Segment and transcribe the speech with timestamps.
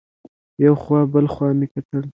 [0.63, 2.03] یو خوا بل خوا مې وکتل.